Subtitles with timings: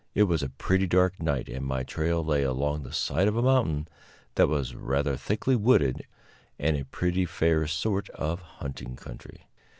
[0.15, 3.41] It was a pretty dark night, and my trail lay along the side of a
[3.43, 3.87] mountain
[4.33, 6.07] that was rather thickly wooded
[6.57, 9.45] and a pretty fair sort of hunting country.